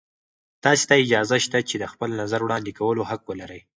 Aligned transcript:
تاسې 0.63 0.83
ته 0.89 0.95
اجازه 1.03 1.37
شته 1.45 1.57
چې 1.69 1.75
د 1.79 1.85
خپل 1.93 2.09
نظر 2.21 2.39
وړاندې 2.43 2.71
کولو 2.79 3.03
حق 3.09 3.21
ولرئ. 3.27 3.61